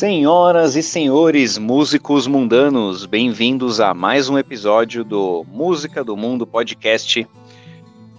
[0.00, 7.28] Senhoras e senhores músicos mundanos, bem-vindos a mais um episódio do Música do Mundo Podcast,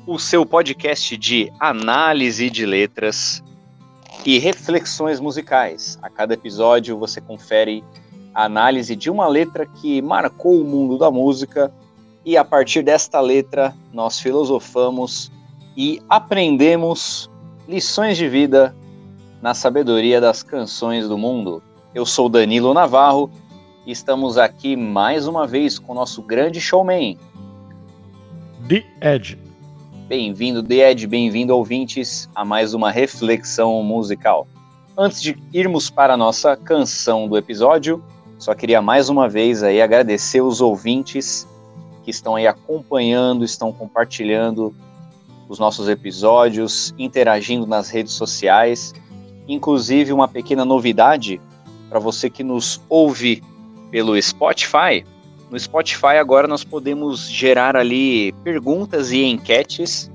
[0.06, 3.44] o seu podcast de análise de letras
[4.24, 5.98] e reflexões musicais.
[6.04, 7.84] A cada episódio você confere
[8.32, 11.74] a análise de uma letra que marcou o mundo da música
[12.24, 15.32] e a partir desta letra nós filosofamos
[15.76, 17.28] e aprendemos
[17.68, 18.76] lições de vida
[19.42, 21.64] na sabedoria das canções do mundo.
[21.94, 23.30] Eu sou Danilo Navarro
[23.86, 27.18] e estamos aqui mais uma vez com o nosso grande showman.
[28.66, 29.38] The Edge.
[30.08, 34.48] Bem-vindo, The Edge, bem-vindo, ouvintes, a mais uma reflexão musical.
[34.98, 38.02] Antes de irmos para a nossa canção do episódio,
[38.40, 41.46] só queria mais uma vez aí agradecer os ouvintes
[42.06, 44.74] que estão aí acompanhando, estão compartilhando
[45.50, 48.94] os nossos episódios, interagindo nas redes sociais.
[49.46, 51.42] Inclusive, uma pequena novidade
[51.92, 53.44] para você que nos ouve
[53.92, 55.04] pelo Spotify.
[55.52, 60.10] No Spotify agora nós podemos gerar ali perguntas e enquetes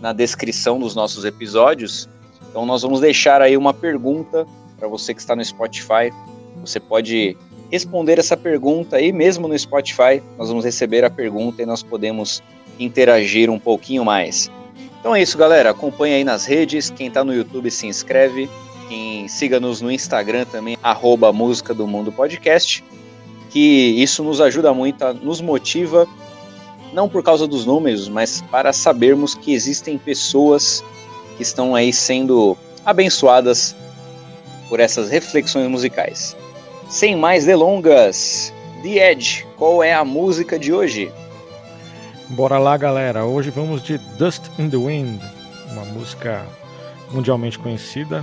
[0.00, 2.08] na descrição dos nossos episódios.
[2.48, 4.46] Então nós vamos deixar aí uma pergunta
[4.78, 6.10] para você que está no Spotify.
[6.62, 7.36] Você pode
[7.70, 10.22] responder essa pergunta aí mesmo no Spotify.
[10.38, 12.42] Nós vamos receber a pergunta e nós podemos
[12.78, 14.50] interagir um pouquinho mais.
[14.98, 15.72] Então é isso, galera.
[15.72, 16.88] Acompanhe aí nas redes.
[16.88, 18.48] Quem está no YouTube se inscreve.
[18.92, 22.84] Quem siga-nos no Instagram também, arroba Música do Mundo Podcast.
[23.48, 23.58] Que
[23.96, 26.06] isso nos ajuda muito, nos motiva,
[26.92, 30.84] não por causa dos números, mas para sabermos que existem pessoas
[31.38, 33.74] que estão aí sendo abençoadas
[34.68, 36.36] por essas reflexões musicais.
[36.90, 41.10] Sem mais delongas, The Edge, qual é a música de hoje?
[42.28, 43.24] Bora lá, galera.
[43.24, 45.18] Hoje vamos de Dust in the Wind,
[45.70, 46.46] uma música
[47.10, 48.22] mundialmente conhecida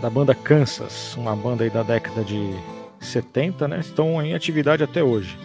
[0.00, 2.54] da banda Kansas, uma banda aí da década de
[3.00, 3.80] 70, né?
[3.80, 5.38] Estão em atividade até hoje,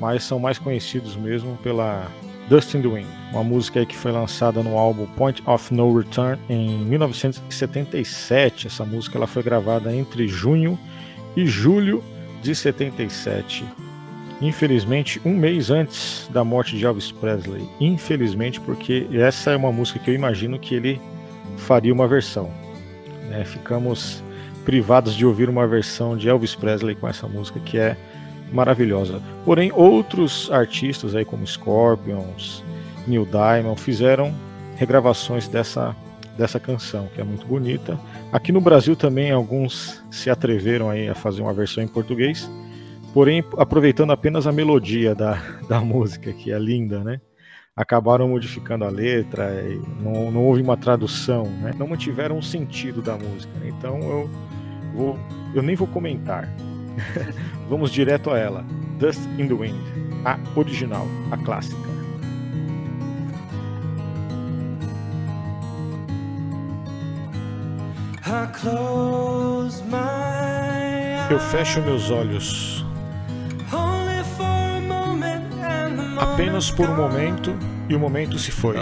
[0.00, 2.06] mas são mais conhecidos mesmo pela
[2.48, 5.96] Dust in the Wind, uma música aí que foi lançada no álbum Point of No
[5.96, 8.66] Return em 1977.
[8.66, 10.78] Essa música ela foi gravada entre junho
[11.36, 12.02] e julho
[12.42, 13.64] de 77
[14.42, 17.64] infelizmente, um mês antes da morte de Elvis Presley.
[17.80, 21.00] Infelizmente, porque essa é uma música que eu imagino que ele
[21.56, 22.50] faria uma versão.
[23.28, 23.44] Né?
[23.44, 24.22] Ficamos
[24.64, 27.96] privados de ouvir uma versão de Elvis Presley com essa música que é
[28.52, 29.20] maravilhosa.
[29.44, 32.62] Porém, outros artistas aí como Scorpions,
[33.06, 34.34] Neil Diamond fizeram
[34.76, 35.94] regravações dessa
[36.36, 38.00] dessa canção, que é muito bonita.
[38.32, 42.48] Aqui no Brasil também alguns se atreveram aí a fazer uma versão em português
[43.12, 47.20] porém aproveitando apenas a melodia da, da música, que é linda, né?
[47.74, 49.50] Acabaram modificando a letra,
[49.98, 51.72] não, não houve uma tradução, né?
[51.78, 53.50] Não mantiveram o sentido da música.
[53.58, 53.68] Né?
[53.70, 54.30] Então eu
[54.94, 55.18] vou,
[55.54, 56.54] eu nem vou comentar.
[57.70, 58.62] Vamos direto a ela.
[58.98, 59.80] Dust in the Wind,
[60.26, 61.80] a original, a clássica.
[71.30, 72.81] Eu fecho meus olhos
[76.22, 77.56] apenas por um momento
[77.88, 78.76] e o momento se foi.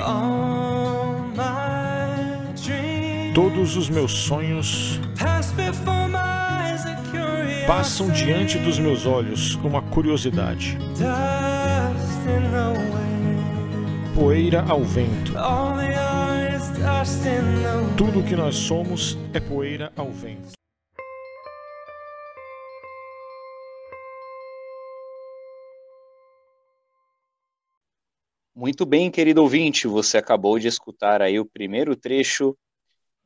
[3.34, 5.01] Todos os meus sonhos
[7.67, 10.77] passam diante dos meus olhos uma curiosidade.
[14.15, 15.33] Poeira ao vento.
[17.97, 20.59] Tudo o que nós somos é poeira ao vento.
[28.60, 32.54] Muito bem, querido ouvinte, você acabou de escutar aí o primeiro trecho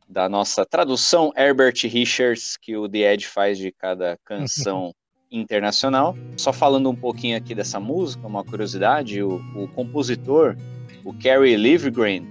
[0.09, 4.95] da nossa tradução Herbert Richards, que o The Edge faz de cada canção
[5.33, 6.15] internacional.
[6.37, 10.57] Só falando um pouquinho aqui dessa música, uma curiosidade, o, o compositor,
[11.05, 12.25] o Kerry Livgren,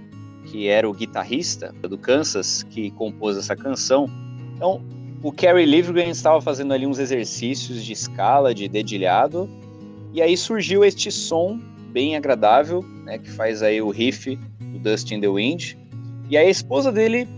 [0.50, 4.08] que era o guitarrista do Kansas, que compôs essa canção.
[4.56, 4.82] Então,
[5.22, 9.46] o Kerry Livgren estava fazendo ali uns exercícios de escala, de dedilhado,
[10.10, 11.60] e aí surgiu este som
[11.94, 15.74] bem agradável, né, que faz aí o riff do Dust in the Wind.
[16.28, 17.28] E a esposa dele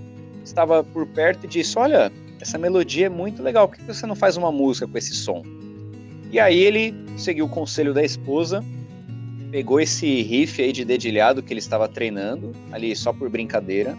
[0.43, 2.11] estava por perto e disse: Olha,
[2.41, 5.43] essa melodia é muito legal, por que você não faz uma música com esse som?
[6.33, 8.65] E aí ele seguiu o conselho da esposa,
[9.51, 13.97] pegou esse riff aí de dedilhado que ele estava treinando, ali só por brincadeira,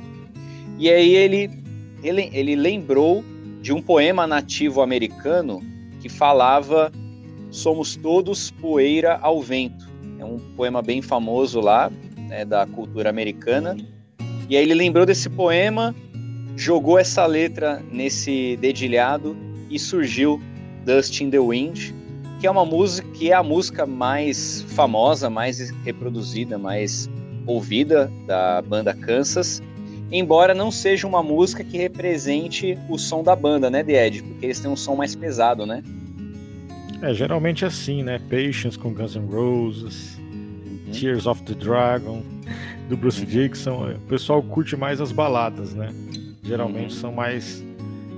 [0.79, 1.51] e aí ele,
[2.03, 3.23] ele, ele lembrou
[3.61, 5.61] de um poema nativo americano
[6.01, 6.91] que falava:
[7.51, 9.86] Somos todos poeira ao vento.
[10.19, 11.91] É um poema bem famoso lá,
[12.27, 13.77] né, da cultura americana.
[14.49, 15.95] E aí ele lembrou desse poema,
[16.55, 19.35] jogou essa letra nesse dedilhado
[19.69, 20.41] e surgiu
[20.85, 21.91] Dust in the Wind,
[22.39, 27.09] que é uma música que é a música mais famosa, mais reproduzida, mais
[27.45, 29.61] ouvida da banda Kansas,
[30.11, 34.23] embora não seja uma música que represente o som da banda, né, The Ed?
[34.23, 35.83] Porque eles têm um som mais pesado, né?
[37.01, 38.19] É, geralmente é assim, né?
[38.19, 40.91] Patience com Guns N' Roses, uhum.
[40.91, 42.23] Tears of the Dragon,
[42.89, 43.25] do Bruce uhum.
[43.27, 43.91] Dixon.
[43.91, 45.89] O pessoal curte mais as baladas, né?
[46.43, 47.01] Geralmente uhum.
[47.01, 47.63] são mais.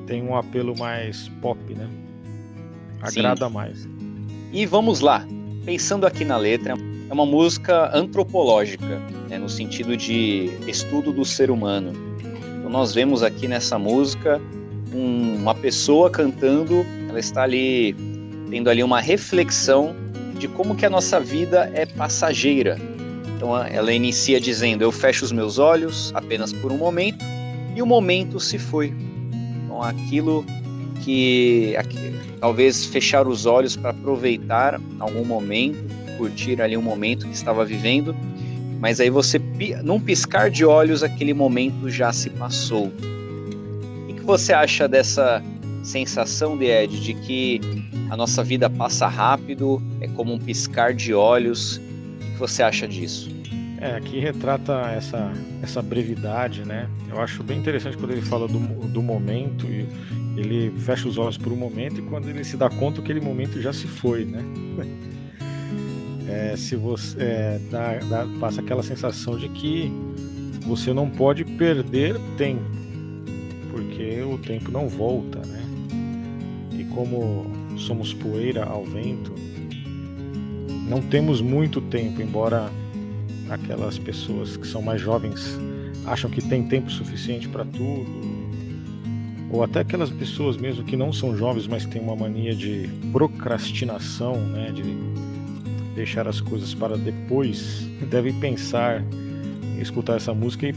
[0.08, 1.88] tem um apelo mais pop, né?
[3.02, 3.54] Agrada Sim.
[3.54, 3.88] mais.
[4.54, 5.28] E vamos lá,
[5.66, 6.76] pensando aqui na letra,
[7.10, 9.00] é uma música antropológica,
[9.30, 11.94] né, no sentido de estudo do ser humano.
[12.58, 14.42] Então nós vemos aqui nessa música
[14.94, 17.96] um, uma pessoa cantando, ela está ali
[18.50, 19.96] tendo ali uma reflexão
[20.38, 22.78] de como que a nossa vida é passageira.
[23.36, 27.24] Então ela inicia dizendo: "Eu fecho os meus olhos apenas por um momento
[27.76, 28.94] e o momento se foi".
[29.64, 30.46] Então aquilo
[31.04, 31.76] que
[32.40, 35.78] talvez fechar os olhos para aproveitar algum momento,
[36.18, 38.16] curtir ali um momento que estava vivendo,
[38.80, 39.42] mas aí você,
[39.84, 42.92] num piscar de olhos, aquele momento já se passou.
[44.08, 45.44] O que você acha dessa
[45.84, 47.62] sensação de Ed, de que
[48.10, 51.78] a nossa vida passa rápido, é como um piscar de olhos?
[51.78, 53.30] O que você acha disso?
[53.82, 55.32] É, aqui retrata essa,
[55.64, 56.90] essa brevidade, né?
[57.10, 59.88] Eu acho bem interessante quando ele fala do, do momento e
[60.36, 63.62] ele fecha os olhos por um momento e quando ele se dá conta aquele momento
[63.62, 64.44] já se foi, né?
[66.32, 69.92] É, se você é, dá, dá, passa aquela sensação de que
[70.62, 72.62] você não pode perder tempo,
[73.72, 75.59] porque o tempo não volta, né?
[77.00, 77.46] Como
[77.78, 79.34] somos poeira ao vento,
[80.86, 82.70] não temos muito tempo, embora
[83.50, 85.58] aquelas pessoas que são mais jovens
[86.06, 88.06] acham que tem tempo suficiente para tudo,
[89.50, 94.36] ou até aquelas pessoas mesmo que não são jovens, mas têm uma mania de procrastinação,
[94.36, 94.84] né, de
[95.96, 99.02] deixar as coisas para depois, devem pensar,
[99.82, 100.74] escutar essa música e,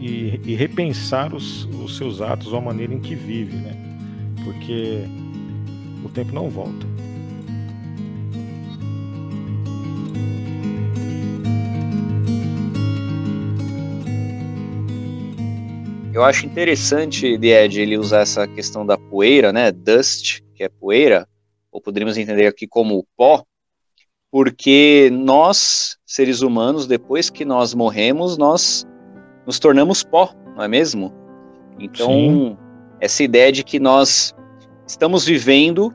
[0.00, 3.76] e, e repensar os, os, seus atos a maneira em que vive, né,
[4.44, 5.25] porque
[6.04, 6.86] o tempo não volta.
[16.16, 19.70] Eu acho interessante de Ed ele usar essa questão da poeira, né?
[19.70, 21.28] Dust, que é poeira,
[21.70, 23.44] ou poderíamos entender aqui como pó,
[24.30, 28.86] porque nós, seres humanos, depois que nós morremos, nós
[29.46, 31.12] nos tornamos pó, não é mesmo?
[31.78, 32.58] Então, Sim.
[32.98, 34.34] essa ideia de que nós
[34.86, 35.92] estamos vivendo,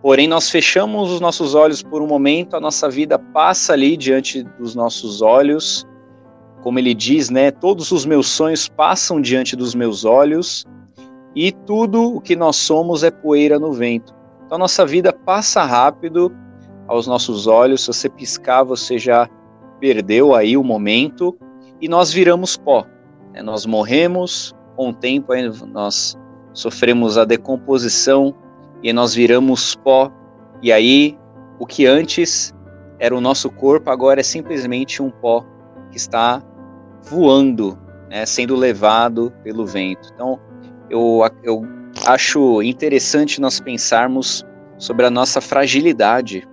[0.00, 4.42] porém nós fechamos os nossos olhos por um momento, a nossa vida passa ali diante
[4.42, 5.86] dos nossos olhos
[6.62, 10.64] como ele diz, né, todos os meus sonhos passam diante dos meus olhos
[11.34, 14.14] e tudo o que nós somos é poeira no vento.
[14.46, 16.32] Então nossa vida passa rápido
[16.86, 19.28] aos nossos olhos, se você piscar, você já
[19.80, 21.36] perdeu aí o momento
[21.80, 22.86] e nós viramos pó.
[23.32, 23.42] Né?
[23.42, 25.32] Nós morremos, com o tempo
[25.66, 26.16] nós
[26.52, 28.34] sofremos a decomposição
[28.82, 30.10] e nós viramos pó.
[30.62, 31.18] E aí
[31.58, 32.52] o que antes
[32.98, 35.44] era o nosso corpo agora é simplesmente um pó
[35.90, 36.42] que está
[37.02, 37.78] voando,
[38.08, 40.08] né, sendo levado pelo vento.
[40.14, 40.38] Então,
[40.88, 41.62] eu, eu
[42.06, 44.44] acho interessante nós pensarmos
[44.78, 46.48] sobre a nossa fragilidade.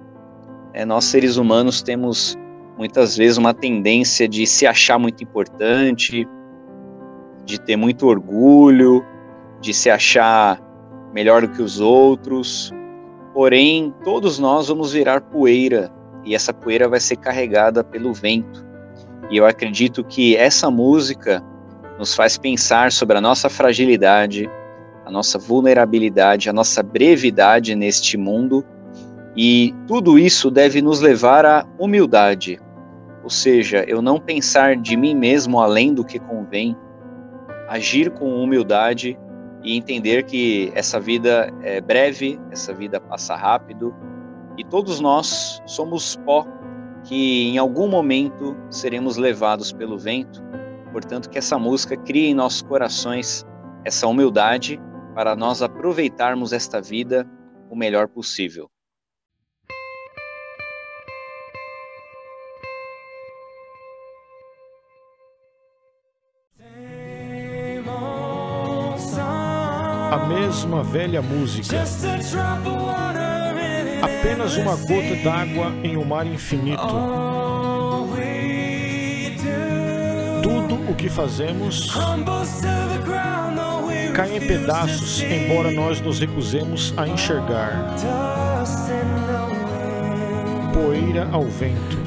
[0.73, 2.37] É, nós, seres humanos, temos
[2.77, 6.27] muitas vezes uma tendência de se achar muito importante,
[7.45, 9.05] de ter muito orgulho,
[9.59, 10.59] de se achar
[11.13, 12.71] melhor do que os outros.
[13.33, 15.91] Porém, todos nós vamos virar poeira
[16.23, 18.65] e essa poeira vai ser carregada pelo vento.
[19.29, 21.43] E eu acredito que essa música
[21.97, 24.49] nos faz pensar sobre a nossa fragilidade,
[25.05, 28.63] a nossa vulnerabilidade, a nossa brevidade neste mundo,
[29.35, 32.59] e tudo isso deve nos levar à humildade.
[33.23, 36.75] Ou seja, eu não pensar de mim mesmo além do que convém,
[37.67, 39.17] agir com humildade
[39.63, 43.93] e entender que essa vida é breve, essa vida passa rápido
[44.57, 46.45] e todos nós somos pó
[47.03, 50.43] que em algum momento seremos levados pelo vento.
[50.91, 53.45] Portanto, que essa música crie em nossos corações
[53.85, 54.79] essa humildade
[55.15, 57.25] para nós aproveitarmos esta vida
[57.69, 58.69] o melhor possível.
[70.27, 71.77] Mesma velha música
[74.19, 76.81] apenas uma gota d'água em um mar infinito.
[80.43, 81.91] Tudo o que fazemos
[84.13, 87.95] caem em pedaços, embora nós nos recusemos a enxergar.
[90.73, 91.97] Poeira ao vento.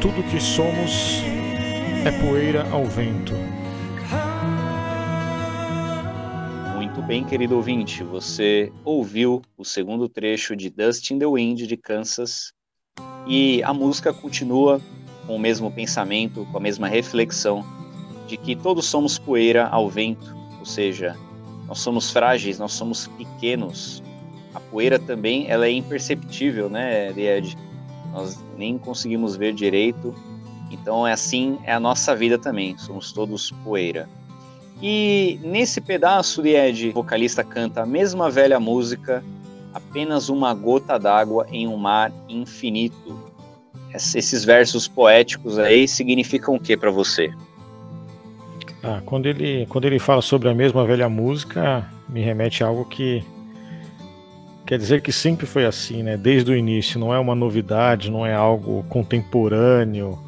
[0.00, 1.22] Tudo que somos
[2.04, 3.34] é poeira ao vento.
[7.06, 12.52] Bem, querido ouvinte, você ouviu o segundo trecho de Dust in the Wind de Kansas
[13.28, 14.80] e a música continua
[15.24, 17.64] com o mesmo pensamento, com a mesma reflexão
[18.26, 21.16] de que todos somos poeira ao vento, ou seja,
[21.68, 24.02] nós somos frágeis, nós somos pequenos.
[24.52, 27.56] A poeira também ela é imperceptível, né, Lied?
[28.12, 30.12] Nós nem conseguimos ver direito.
[30.72, 32.76] Então é assim é a nossa vida também.
[32.76, 34.08] Somos todos poeira.
[34.82, 39.24] E nesse pedaço, Lied, o vocalista canta a mesma velha música,
[39.72, 43.18] apenas uma gota d'água em um mar infinito.
[43.94, 47.32] Esses versos poéticos aí significam o que para você?
[48.82, 52.84] Ah, quando ele quando ele fala sobre a mesma velha música, me remete a algo
[52.84, 53.24] que
[54.66, 56.16] quer dizer que sempre foi assim, né?
[56.16, 60.18] Desde o início, não é uma novidade, não é algo contemporâneo,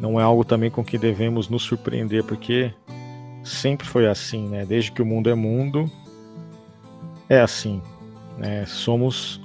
[0.00, 2.72] não é algo também com que devemos nos surpreender, porque
[3.42, 4.64] sempre foi assim, né?
[4.64, 5.90] Desde que o mundo é mundo,
[7.28, 7.80] é assim.
[8.38, 8.64] Né?
[8.66, 9.40] Somos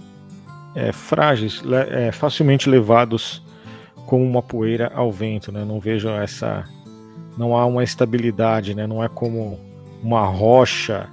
[0.76, 3.44] é, frágeis, é, facilmente levados
[4.06, 5.66] como uma poeira ao vento, né?
[5.66, 6.64] Não vejo essa,
[7.38, 8.88] não há uma estabilidade, né?
[8.88, 9.60] Não é como
[10.02, 11.10] uma rocha,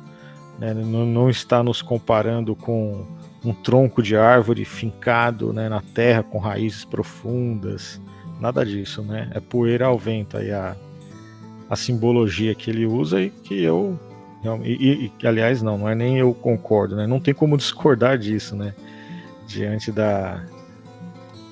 [0.58, 0.72] né?
[0.74, 3.06] não, não está nos comparando com
[3.44, 8.00] um tronco de árvore fincado né, na terra com raízes profundas,
[8.40, 9.30] nada disso, né?
[9.34, 10.74] É poeira ao vento aí a,
[11.68, 13.99] a simbologia que ele usa e que eu
[14.62, 17.06] e, e, aliás não, não é nem eu concordo, né?
[17.06, 18.75] Não tem como discordar disso, né?
[19.47, 20.44] Diante da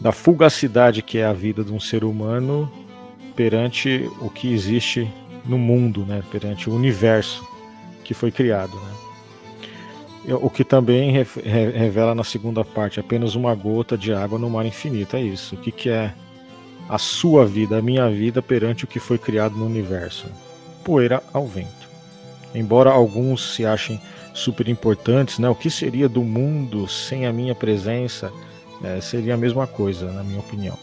[0.00, 2.70] da fugacidade que é a vida de um ser humano
[3.36, 5.08] perante o que existe
[5.46, 6.22] no mundo, né?
[6.30, 7.46] Perante o universo
[8.04, 10.34] que foi criado, né?
[10.34, 15.16] O que também revela na segunda parte apenas uma gota de água no mar infinito,
[15.16, 15.56] é isso.
[15.56, 16.14] O que, que é
[16.92, 20.26] a sua vida, a minha vida perante o que foi criado no universo?
[20.84, 21.88] Poeira ao vento.
[22.54, 23.98] Embora alguns se achem
[24.34, 25.48] super importantes, né?
[25.48, 28.30] O que seria do mundo sem a minha presença?
[28.84, 30.76] É, seria a mesma coisa, na minha opinião.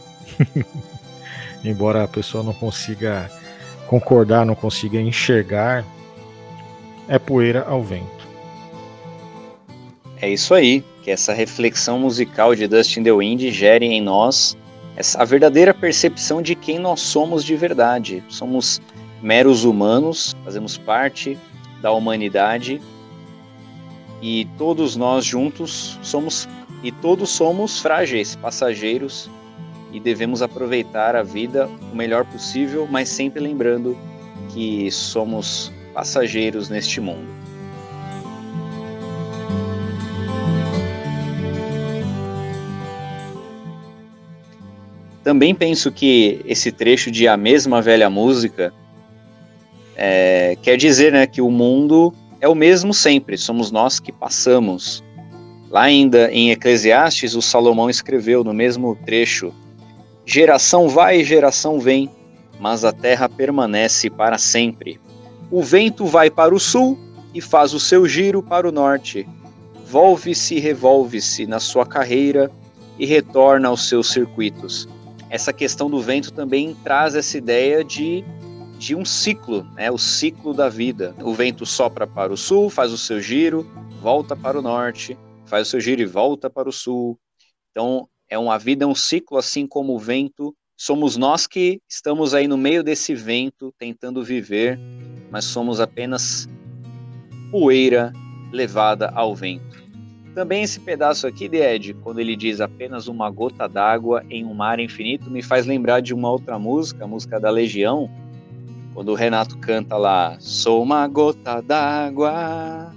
[1.63, 3.29] Embora a pessoa não consiga
[3.85, 5.85] concordar, não consiga enxergar,
[7.07, 8.27] é poeira ao vento.
[10.19, 14.57] É isso aí, que essa reflexão musical de Dustin the Wind gere em nós
[15.17, 18.23] a verdadeira percepção de quem nós somos de verdade.
[18.27, 18.81] Somos
[19.21, 21.37] meros humanos, fazemos parte
[21.81, 22.81] da humanidade
[24.21, 26.47] e todos nós juntos somos
[26.83, 29.29] e todos somos frágeis, passageiros
[29.91, 33.97] e devemos aproveitar a vida o melhor possível, mas sempre lembrando
[34.49, 37.27] que somos passageiros neste mundo.
[45.29, 48.73] Também penso que esse trecho de A Mesma Velha Música
[49.95, 55.03] é, quer dizer né, que o mundo é o mesmo sempre, somos nós que passamos.
[55.69, 59.53] Lá ainda em Eclesiastes, o Salomão escreveu no mesmo trecho:
[60.25, 62.09] Geração vai e geração vem,
[62.59, 64.99] mas a terra permanece para sempre.
[65.51, 66.97] O vento vai para o sul
[67.35, 69.29] e faz o seu giro para o norte.
[69.85, 72.51] Volve-se e revolve-se na sua carreira
[72.97, 74.89] e retorna aos seus circuitos.
[75.29, 78.23] Essa questão do vento também traz essa ideia de
[78.79, 79.91] de um ciclo, né?
[79.91, 81.13] o ciclo da vida.
[81.21, 83.69] O vento sopra para o sul, faz o seu giro,
[84.01, 87.19] volta para o norte, faz o seu giro e volta para o sul.
[87.71, 90.55] Então, é uma vida, é um ciclo, assim como o vento.
[90.77, 94.79] Somos nós que estamos aí no meio desse vento, tentando viver,
[95.29, 96.47] mas somos apenas
[97.51, 98.13] poeira
[98.53, 99.88] levada ao vento.
[100.35, 104.53] Também esse pedaço aqui de Ed, quando ele diz apenas uma gota d'água em um
[104.53, 108.09] mar infinito, me faz lembrar de uma outra música, a música da Legião,
[108.93, 112.93] quando o Renato canta lá, sou uma gota d'água,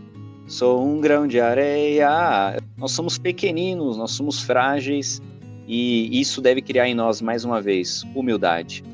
[0.46, 2.56] sou um grão de areia.
[2.76, 5.22] Nós somos pequeninos, nós somos frágeis
[5.66, 8.84] e isso deve criar em nós mais uma vez humildade.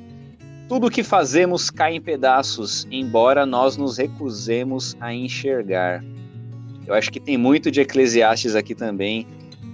[0.69, 6.05] Tudo o que fazemos cai em pedaços, embora nós nos recusemos a enxergar.
[6.89, 9.27] Eu acho que tem muito de Eclesiastes aqui também,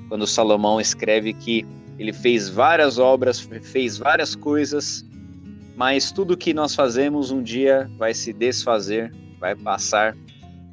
[0.09, 1.65] quando Salomão escreve que
[1.97, 5.05] ele fez várias obras, fez várias coisas,
[5.77, 10.17] mas tudo que nós fazemos um dia vai se desfazer, vai passar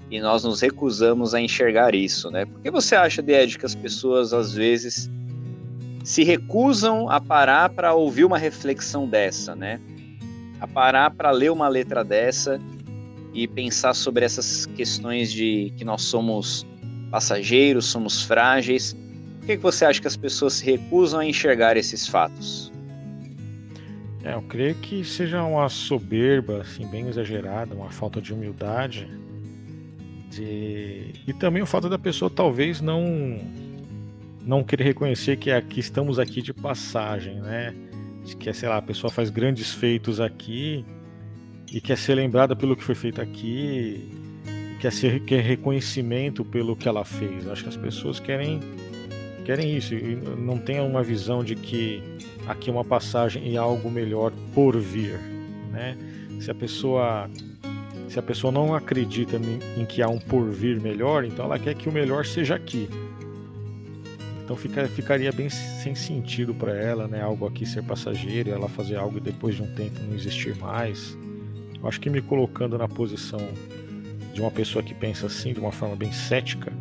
[0.09, 2.45] e nós nos recusamos a enxergar isso, né?
[2.45, 5.09] Por que você acha, Ed, que as pessoas às vezes
[6.03, 9.79] se recusam a parar para ouvir uma reflexão dessa, né?
[10.61, 12.59] a parar para ler uma letra dessa
[13.33, 16.65] e pensar sobre essas questões de que nós somos
[17.09, 18.95] passageiros, somos frágeis.
[19.39, 22.71] Por que, que você acha que as pessoas se recusam a enxergar esses fatos?
[24.23, 29.07] É, eu creio que seja uma soberba, assim, bem exagerada, uma falta de humildade.
[30.29, 31.13] De...
[31.27, 33.39] E também o fato da pessoa talvez não
[34.43, 37.75] não querer reconhecer que aqui estamos aqui de passagem, né?
[38.39, 40.85] Que, sei lá, a pessoa faz grandes feitos aqui
[41.71, 44.09] e quer ser lembrada pelo que foi feito aqui,
[44.79, 47.47] quer ser quer reconhecimento pelo que ela fez.
[47.47, 48.59] Acho que as pessoas querem
[49.45, 52.03] querem isso e não tem uma visão de que
[52.47, 55.17] aqui é uma passagem e algo melhor por vir,
[55.71, 55.97] né?
[56.39, 57.29] Se a pessoa
[58.09, 59.39] se a pessoa não acredita
[59.77, 62.89] em, que há um porvir melhor, então ela quer que o melhor seja aqui.
[64.43, 67.21] Então fica, ficaria bem sem sentido para ela, né?
[67.21, 71.17] Algo aqui ser passageiro, ela fazer algo e depois de um tempo não existir mais.
[71.83, 73.39] Acho que me colocando na posição
[74.33, 76.71] de uma pessoa que pensa assim, de uma forma bem cética,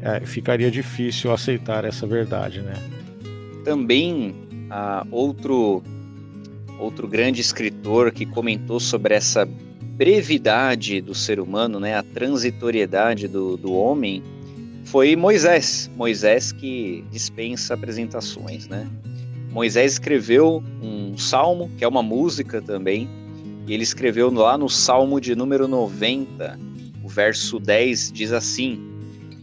[0.00, 2.74] é, ficaria difícil aceitar essa verdade, né?
[3.64, 4.34] Também
[4.70, 5.82] ah, outro
[6.78, 13.56] outro grande escritor que comentou sobre essa brevidade do ser humano, né, a transitoriedade do,
[13.56, 14.20] do homem,
[14.84, 15.88] foi Moisés.
[15.96, 18.88] Moisés que dispensa apresentações, né?
[19.50, 23.08] Moisés escreveu um salmo, que é uma música também,
[23.66, 26.58] e ele escreveu lá no Salmo de número 90,
[27.02, 28.80] o verso 10 diz assim: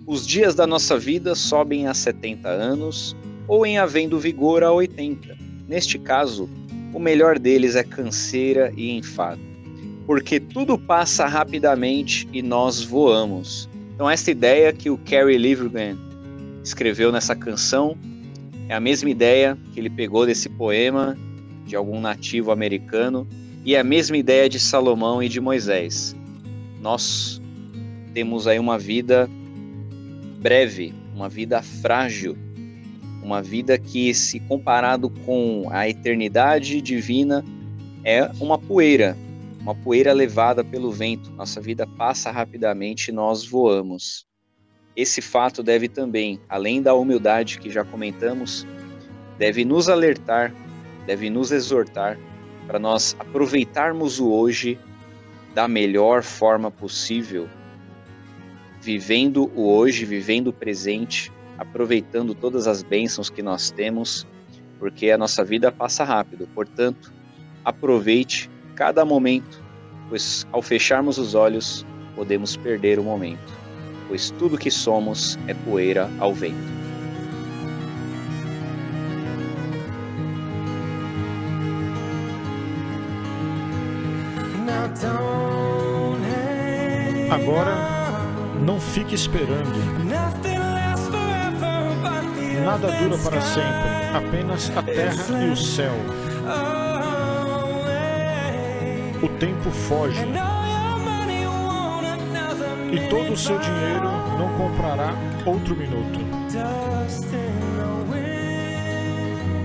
[0.06, 3.16] Os dias da nossa vida sobem a 70 anos,
[3.48, 5.38] ou em havendo vigor a 80.
[5.68, 6.50] Neste caso,
[6.94, 9.42] o melhor deles é canseira e enfado,
[10.06, 13.70] porque tudo passa rapidamente e nós voamos.
[13.94, 15.98] Então, essa ideia que o Kerry Livgren
[16.64, 17.98] escreveu nessa canção
[18.68, 21.18] é a mesma ideia que ele pegou desse poema
[21.66, 23.28] de algum nativo americano
[23.70, 26.16] e a mesma ideia de Salomão e de Moisés.
[26.82, 27.40] Nós
[28.16, 29.30] temos aí uma vida
[30.40, 32.36] breve, uma vida frágil,
[33.22, 37.46] uma vida que, se comparado com a eternidade divina,
[38.04, 39.16] é uma poeira,
[39.62, 41.30] uma poeira levada pelo vento.
[41.34, 44.26] Nossa vida passa rapidamente e nós voamos.
[44.96, 48.66] Esse fato deve também, além da humildade que já comentamos,
[49.38, 50.52] deve nos alertar,
[51.06, 52.18] deve nos exortar
[52.70, 54.78] para nós aproveitarmos o hoje
[55.56, 57.50] da melhor forma possível,
[58.80, 64.28] vivendo o hoje, vivendo o presente, aproveitando todas as bênçãos que nós temos,
[64.78, 66.48] porque a nossa vida passa rápido.
[66.54, 67.12] Portanto,
[67.66, 69.64] aproveite cada momento,
[70.08, 71.84] pois ao fecharmos os olhos,
[72.16, 73.52] podemos perder o momento,
[74.08, 76.79] pois tudo que somos é poeira ao vento.
[88.90, 89.70] Fique esperando.
[92.66, 95.94] Nada dura para sempre, apenas a terra e o céu.
[99.22, 100.26] O tempo foge.
[102.92, 105.14] E todo o seu dinheiro não comprará
[105.46, 106.20] outro minuto.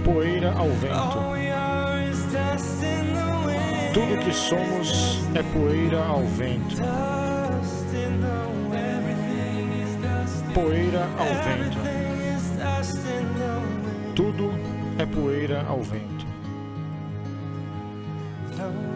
[0.05, 1.35] Poeira ao vento.
[3.95, 7.24] Tudo que somos é poeira ao vento.
[10.55, 11.79] Poeira ao vento.
[14.15, 14.53] Tudo
[15.01, 16.25] é poeira ao vento.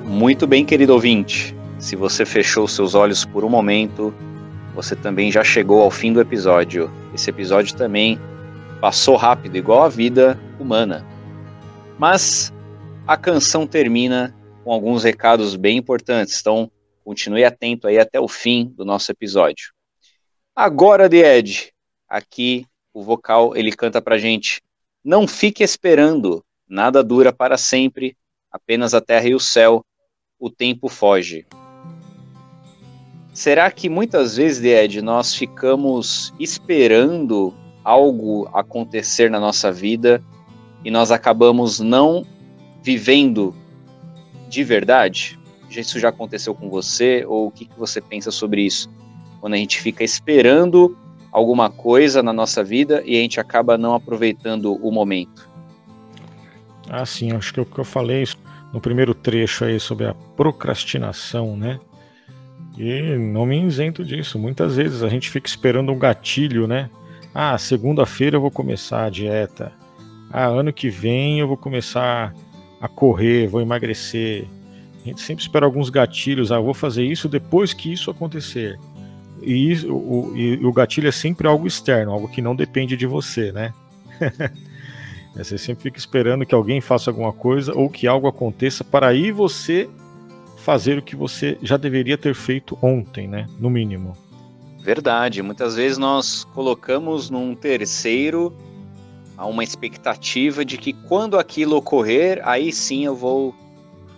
[0.04, 1.52] Muito bem, querido ouvinte.
[1.80, 4.14] Se você fechou seus olhos por um momento,
[4.72, 6.88] você também já chegou ao fim do episódio.
[7.12, 8.20] Esse episódio também
[8.80, 11.04] passou rápido, igual a vida humana.
[11.98, 12.52] Mas
[13.04, 16.40] a canção termina com alguns recados bem importantes.
[16.40, 16.70] Então,
[17.04, 19.76] continue atento aí até o fim do nosso episódio.
[20.60, 21.72] Agora, The Ed,
[22.08, 24.60] aqui o vocal ele canta pra gente:
[25.04, 28.16] Não fique esperando, nada dura para sempre,
[28.50, 29.86] apenas a terra e o céu,
[30.36, 31.46] o tempo foge.
[33.32, 40.20] Será que muitas vezes, The Ed, nós ficamos esperando algo acontecer na nossa vida
[40.84, 42.26] e nós acabamos não
[42.82, 43.54] vivendo
[44.48, 45.38] de verdade?
[45.70, 47.24] Isso já aconteceu com você?
[47.28, 48.90] Ou o que você pensa sobre isso?
[49.40, 50.96] Quando a gente fica esperando
[51.30, 55.48] alguma coisa na nossa vida e a gente acaba não aproveitando o momento.
[56.88, 58.24] Ah, sim, acho que é o que eu falei
[58.72, 61.78] no primeiro trecho aí sobre a procrastinação, né?
[62.76, 64.38] E não me isento disso.
[64.38, 66.88] Muitas vezes a gente fica esperando um gatilho, né?
[67.34, 69.72] Ah, segunda-feira eu vou começar a dieta.
[70.30, 72.32] Ah, ano que vem eu vou começar
[72.80, 74.46] a correr, vou emagrecer.
[75.02, 78.78] A gente sempre espera alguns gatilhos, ah, vou fazer isso depois que isso acontecer.
[79.42, 83.52] E, o, e o gatilho é sempre algo externo, algo que não depende de você,
[83.52, 83.72] né?
[85.36, 89.30] você sempre fica esperando que alguém faça alguma coisa ou que algo aconteça para aí
[89.30, 89.88] você
[90.58, 93.46] fazer o que você já deveria ter feito ontem, né?
[93.58, 94.16] No mínimo.
[94.80, 95.42] Verdade.
[95.42, 98.52] Muitas vezes nós colocamos num terceiro
[99.38, 103.54] uma expectativa de que quando aquilo ocorrer, aí sim eu vou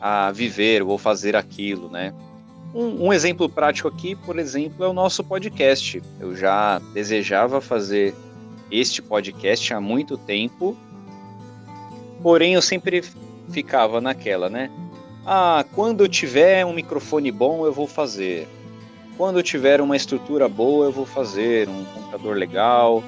[0.00, 2.14] a viver, vou fazer aquilo, né?
[2.74, 6.00] Um, um, exemplo prático aqui, por exemplo, é o nosso podcast.
[6.20, 8.14] Eu já desejava fazer
[8.70, 10.76] este podcast há muito tempo,
[12.22, 13.02] porém eu sempre
[13.50, 14.70] ficava naquela, né?
[15.26, 18.46] Ah, quando eu tiver um microfone bom, eu vou fazer.
[19.16, 23.02] Quando eu tiver uma estrutura boa, eu vou fazer um computador legal.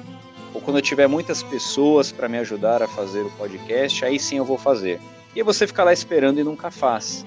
[0.53, 4.37] Ou quando eu tiver muitas pessoas para me ajudar a fazer o podcast, aí sim
[4.37, 4.99] eu vou fazer.
[5.35, 7.25] E você fica lá esperando e nunca faz.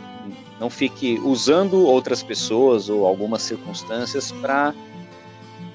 [0.58, 4.74] Não fique usando outras pessoas ou algumas circunstâncias para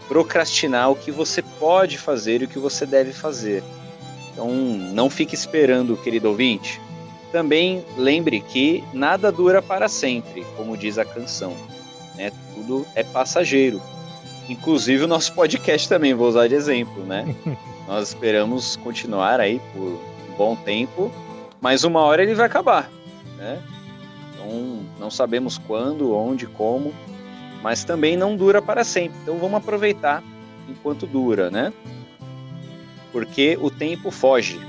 [0.08, 3.64] procrastinar o que você pode fazer e o que você deve fazer.
[4.32, 6.82] Então, não fique esperando, querido ouvinte.
[7.32, 11.56] Também lembre que nada dura para sempre, como diz a canção.
[12.16, 12.32] Né?
[12.54, 13.82] Tudo é passageiro.
[14.50, 17.34] Inclusive o nosso podcast também, vou usar de exemplo, né?
[17.88, 21.12] Nós esperamos continuar aí por um bom tempo,
[21.62, 22.90] mas uma hora ele vai acabar,
[23.38, 23.62] né?
[24.42, 26.94] Então, não sabemos quando, onde, como,
[27.62, 29.18] mas também não dura para sempre.
[29.22, 30.24] Então, vamos aproveitar
[30.68, 31.72] enquanto dura, né?
[33.12, 34.60] Porque o tempo foge,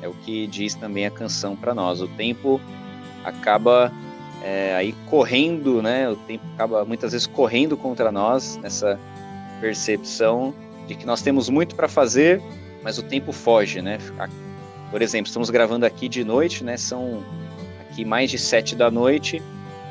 [0.00, 2.00] é o que diz também a canção para nós.
[2.00, 2.60] O tempo
[3.24, 3.92] acaba
[4.42, 6.08] é, aí correndo, né?
[6.08, 8.98] O tempo acaba muitas vezes correndo contra nós nessa
[9.60, 10.52] percepção
[10.88, 12.42] de que nós temos muito para fazer,
[12.82, 13.98] mas o tempo foge, né?
[14.90, 16.76] Por exemplo, estamos gravando aqui de noite, né?
[16.76, 17.22] São
[17.92, 19.42] aqui mais de sete da noite.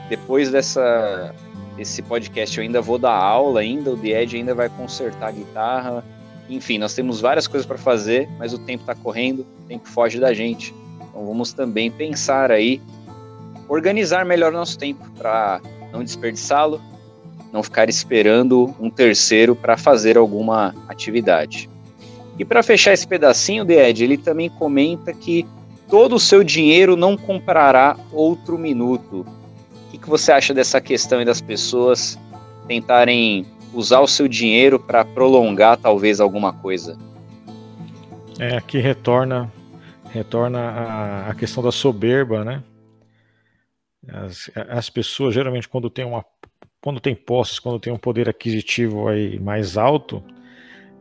[0.09, 1.33] Depois dessa
[1.77, 5.31] esse podcast eu ainda vou dar aula ainda, o The Ed ainda vai consertar a
[5.31, 6.03] guitarra.
[6.49, 10.19] Enfim, nós temos várias coisas para fazer, mas o tempo está correndo, o tempo foge
[10.19, 10.75] da gente.
[11.09, 12.81] Então vamos também pensar aí,
[13.69, 15.61] organizar melhor nosso tempo para
[15.93, 16.81] não desperdiçá-lo,
[17.53, 21.69] não ficar esperando um terceiro para fazer alguma atividade.
[22.37, 25.45] E para fechar esse pedacinho, de Ed, ele também comenta que
[25.91, 29.25] todo o seu dinheiro não comprará outro minuto.
[29.87, 32.17] O que, que você acha dessa questão e das pessoas
[32.65, 36.97] tentarem usar o seu dinheiro para prolongar talvez alguma coisa?
[38.39, 39.51] É, aqui retorna
[40.11, 42.63] retorna a, a questão da soberba, né?
[44.07, 46.25] As, as pessoas geralmente quando tem uma
[46.81, 50.23] quando tem posses, quando tem um poder aquisitivo aí mais alto,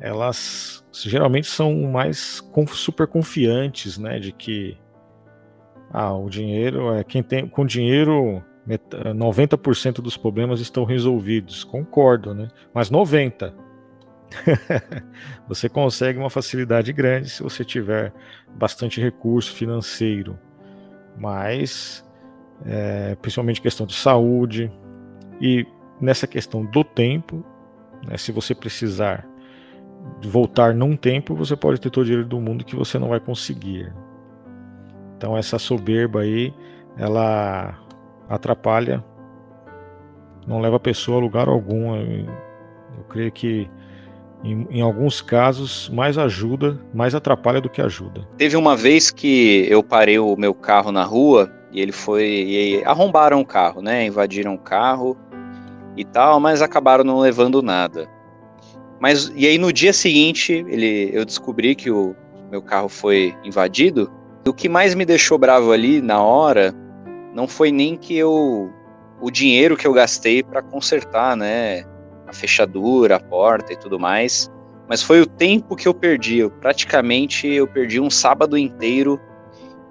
[0.01, 4.77] elas geralmente são mais super confiantes, né, de que
[5.93, 11.65] ah, o dinheiro é quem tem com dinheiro 90% dos problemas estão resolvidos.
[11.65, 12.49] Concordo, né?
[12.73, 13.53] Mas 90
[15.49, 18.13] você consegue uma facilidade grande se você tiver
[18.49, 20.39] bastante recurso financeiro,
[21.19, 22.05] mas
[22.65, 24.71] é, principalmente questão de saúde
[25.41, 25.67] e
[26.01, 27.45] nessa questão do tempo,
[28.07, 29.27] né, se você precisar
[30.29, 33.21] voltar num tempo, você pode ter todo o dinheiro do mundo que você não vai
[33.21, 33.93] conseguir.
[35.17, 36.53] Então essa soberba aí,
[36.97, 37.79] ela
[38.29, 39.05] atrapalha,
[40.47, 41.95] não leva a pessoa a lugar algum.
[41.95, 43.69] Eu creio que
[44.43, 48.27] em, em, alguns casos mais ajuda, mais atrapalha do que ajuda.
[48.37, 52.85] Teve uma vez que eu parei o meu carro na rua e ele foi e
[52.85, 54.07] arrombaram o carro, né?
[54.07, 55.17] Invadiram o carro
[55.97, 58.09] e tal, mas acabaram não levando nada.
[59.01, 62.15] Mas e aí no dia seguinte, ele, eu descobri que o
[62.51, 64.13] meu carro foi invadido.
[64.47, 66.75] O que mais me deixou bravo ali na hora
[67.35, 68.71] não foi nem que eu
[69.21, 71.85] o dinheiro que eu gastei para consertar, né,
[72.27, 74.51] a fechadura, a porta e tudo mais,
[74.89, 76.39] mas foi o tempo que eu perdi.
[76.39, 79.21] Eu, praticamente eu perdi um sábado inteiro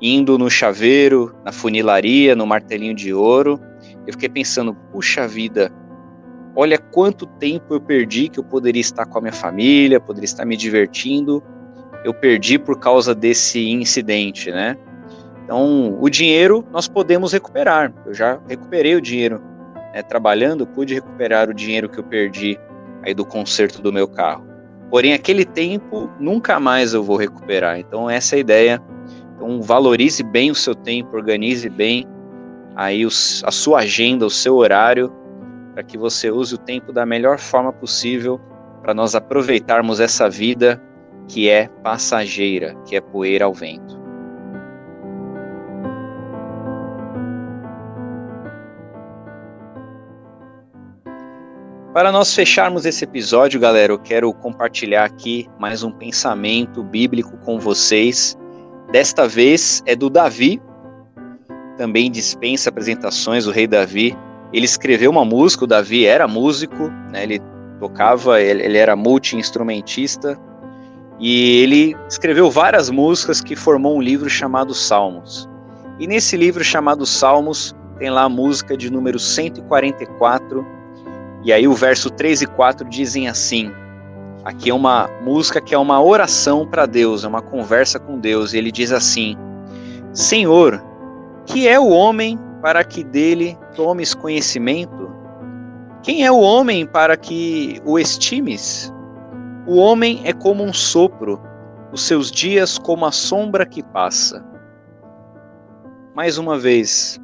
[0.02, 3.60] indo no chaveiro, na funilaria, no martelinho de ouro.
[4.08, 5.72] Eu fiquei pensando, puxa vida,
[6.55, 10.45] olha quanto tempo eu perdi que eu poderia estar com a minha família, poderia estar
[10.45, 11.43] me divertindo,
[12.03, 14.77] eu perdi por causa desse incidente, né?
[15.43, 17.91] Então, o dinheiro nós podemos recuperar.
[18.05, 19.41] Eu já recuperei o dinheiro
[19.93, 22.59] né, trabalhando, pude recuperar o dinheiro que eu perdi
[23.03, 24.45] aí do conserto do meu carro.
[24.89, 27.79] Porém, aquele tempo nunca mais eu vou recuperar.
[27.79, 28.81] Então, essa é a ideia.
[29.35, 32.05] Então, valorize bem o seu tempo, organize bem
[32.75, 35.12] aí os, a sua agenda, o seu horário,
[35.80, 38.38] para que você use o tempo da melhor forma possível
[38.82, 40.78] para nós aproveitarmos essa vida
[41.26, 43.98] que é passageira, que é poeira ao vento.
[51.94, 57.58] Para nós fecharmos esse episódio, galera, eu quero compartilhar aqui mais um pensamento bíblico com
[57.58, 58.38] vocês.
[58.92, 60.62] Desta vez é do Davi,
[61.78, 64.13] também dispensa apresentações, o rei Davi,
[64.51, 67.41] ele escreveu uma música, o Davi era músico, né, ele
[67.79, 70.38] tocava, ele, ele era multi-instrumentista,
[71.19, 75.47] e ele escreveu várias músicas que formou um livro chamado Salmos.
[75.99, 80.65] E nesse livro chamado Salmos, tem lá a música de número 144,
[81.43, 83.71] e aí o verso 3 e 4 dizem assim:
[84.45, 88.53] Aqui é uma música que é uma oração para Deus, é uma conversa com Deus,
[88.53, 89.38] e ele diz assim:
[90.13, 90.81] Senhor,
[91.45, 95.10] que é o homem para que dele tomes conhecimento?
[96.04, 98.91] Quem é o homem para que o estimes?
[99.67, 101.41] O homem é como um sopro,
[101.91, 104.45] os seus dias como a sombra que passa.
[106.15, 107.19] Mais uma vez,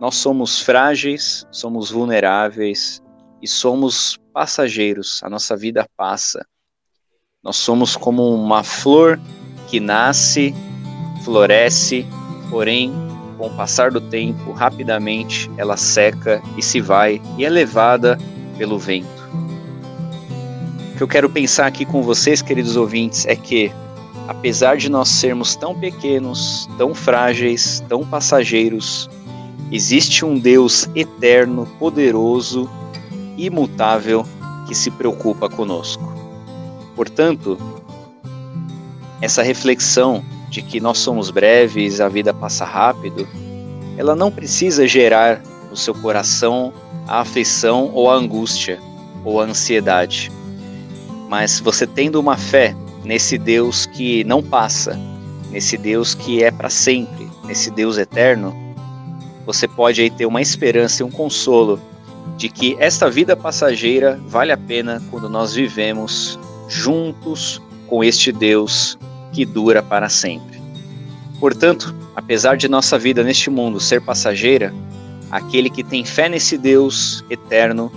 [0.00, 3.02] nós somos frágeis, somos vulneráveis
[3.40, 6.44] e somos passageiros, a nossa vida passa.
[7.42, 9.20] Nós somos como uma flor
[9.68, 10.54] que nasce,
[11.24, 12.06] floresce,
[12.50, 12.92] porém
[13.34, 18.18] com o passar do tempo, rapidamente ela seca e se vai e é levada
[18.56, 19.24] pelo vento.
[20.92, 23.72] O que eu quero pensar aqui com vocês, queridos ouvintes, é que,
[24.28, 29.10] apesar de nós sermos tão pequenos, tão frágeis, tão passageiros,
[29.72, 32.70] existe um Deus eterno, poderoso,
[33.36, 34.24] imutável
[34.68, 36.14] que se preocupa conosco.
[36.94, 37.58] Portanto,
[39.20, 43.26] essa reflexão de que nós somos breves, a vida passa rápido,
[43.96, 46.72] ela não precisa gerar no seu coração
[47.08, 48.78] a aflição ou a angústia
[49.24, 50.30] ou a ansiedade.
[51.28, 54.96] Mas você tendo uma fé nesse Deus que não passa,
[55.50, 58.54] nesse Deus que é para sempre, nesse Deus eterno,
[59.44, 61.80] você pode aí ter uma esperança e um consolo
[62.36, 66.38] de que esta vida passageira vale a pena quando nós vivemos
[66.68, 68.96] juntos com este Deus
[69.34, 70.62] que dura para sempre.
[71.40, 74.72] Portanto, apesar de nossa vida neste mundo ser passageira,
[75.30, 77.90] aquele que tem fé nesse Deus eterno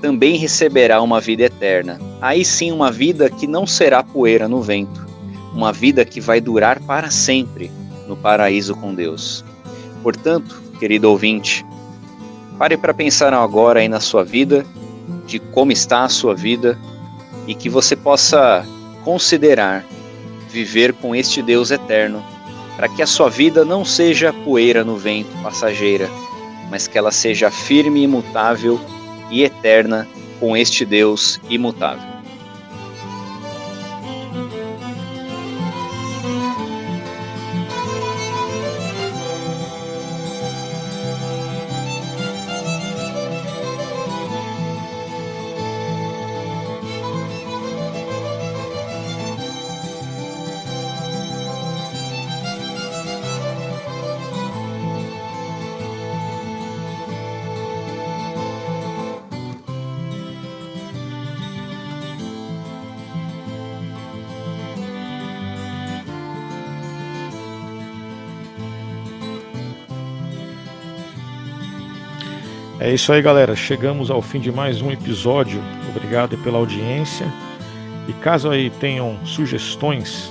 [0.00, 2.00] também receberá uma vida eterna.
[2.22, 5.06] Aí sim, uma vida que não será poeira no vento,
[5.52, 7.70] uma vida que vai durar para sempre
[8.08, 9.44] no paraíso com Deus.
[10.02, 11.64] Portanto, querido ouvinte,
[12.58, 14.64] pare para pensar agora aí na sua vida,
[15.26, 16.78] de como está a sua vida
[17.46, 18.64] e que você possa
[19.04, 19.84] considerar
[20.50, 22.24] viver com este Deus eterno,
[22.76, 26.08] para que a sua vida não seja poeira no vento passageira,
[26.70, 28.80] mas que ela seja firme, imutável
[29.30, 30.06] e eterna
[30.38, 32.09] com este Deus imutável.
[72.90, 73.54] É isso aí, galera.
[73.54, 75.62] Chegamos ao fim de mais um episódio.
[75.94, 77.32] Obrigado pela audiência.
[78.08, 80.28] E caso aí tenham sugestões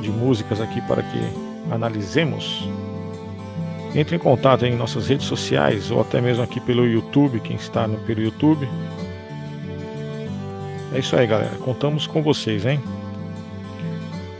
[0.00, 1.18] de músicas aqui para que
[1.70, 2.66] analisemos,
[3.94, 7.86] entre em contato em nossas redes sociais ou até mesmo aqui pelo YouTube, quem está
[7.86, 8.66] no pelo YouTube.
[10.94, 11.54] É isso aí, galera.
[11.56, 12.80] Contamos com vocês, hein?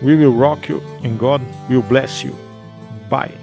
[0.00, 2.34] We will rock you and God will bless you.
[3.10, 3.41] Bye.